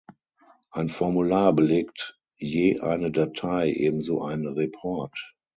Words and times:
Ein 0.71 0.89
Formular 0.89 1.53
belegt 1.53 2.17
je 2.35 2.79
eine 2.79 3.11
Datei, 3.11 3.69
ebenso 3.71 4.23
ein 4.23 4.47
Report. 4.47 5.35